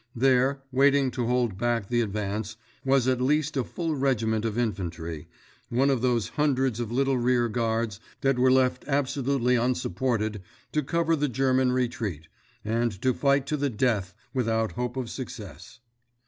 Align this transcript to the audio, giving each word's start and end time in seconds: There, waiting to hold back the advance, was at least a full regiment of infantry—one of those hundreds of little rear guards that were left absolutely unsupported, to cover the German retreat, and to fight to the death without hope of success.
There, 0.15 0.63
waiting 0.71 1.11
to 1.11 1.27
hold 1.27 1.59
back 1.59 1.87
the 1.87 2.01
advance, 2.01 2.57
was 2.83 3.07
at 3.07 3.21
least 3.21 3.55
a 3.55 3.63
full 3.63 3.95
regiment 3.95 4.45
of 4.45 4.57
infantry—one 4.57 5.89
of 5.91 6.01
those 6.01 6.29
hundreds 6.29 6.79
of 6.79 6.91
little 6.91 7.19
rear 7.19 7.47
guards 7.47 7.99
that 8.21 8.39
were 8.39 8.51
left 8.51 8.83
absolutely 8.87 9.57
unsupported, 9.57 10.41
to 10.71 10.81
cover 10.81 11.15
the 11.15 11.29
German 11.29 11.71
retreat, 11.71 12.29
and 12.65 12.99
to 13.03 13.13
fight 13.13 13.45
to 13.45 13.57
the 13.57 13.69
death 13.69 14.15
without 14.33 14.71
hope 14.71 14.97
of 14.97 15.07
success. 15.07 15.79